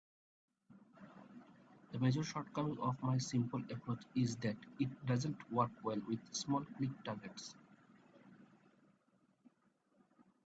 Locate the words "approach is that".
3.69-4.55